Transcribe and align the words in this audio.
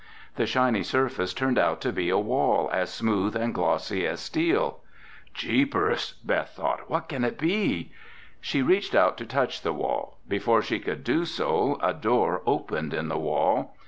The 0.35 0.47
shiny 0.47 0.81
surface 0.81 1.31
turned 1.31 1.59
out 1.59 1.79
to 1.81 1.93
be 1.93 2.09
a 2.09 2.17
wall 2.17 2.71
as 2.73 2.91
smooth 2.91 3.35
and 3.35 3.53
glossy 3.53 4.07
as 4.07 4.19
steel. 4.19 4.79
"Jeepers!" 5.35 6.15
Beth 6.23 6.53
thought. 6.55 6.89
"What 6.89 7.07
can 7.07 7.23
it 7.23 7.37
be?" 7.37 7.91
She 8.39 8.63
reached 8.63 8.95
out 8.95 9.15
to 9.19 9.27
touch 9.27 9.61
the 9.61 9.73
wall. 9.73 10.17
Before 10.27 10.63
she 10.63 10.79
could 10.79 11.03
do 11.03 11.23
so, 11.25 11.77
a 11.83 11.93
door 11.93 12.41
opened 12.47 12.95
in 12.95 13.09
the 13.09 13.19
wall. 13.19 13.75